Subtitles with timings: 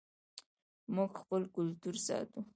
[0.95, 2.39] موږ خپل کلتور ساتو